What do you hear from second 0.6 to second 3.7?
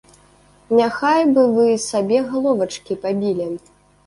Няхай бы вы сабе галовачкі пабілі.